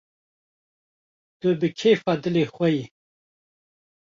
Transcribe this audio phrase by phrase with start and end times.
[1.39, 2.83] -Tu bi kêfa dilê xwe yî…